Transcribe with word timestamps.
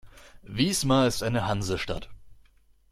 Wismar 0.41 1.05
ist 1.05 1.21
eine 1.21 1.45
Hansestadt. 1.45 2.09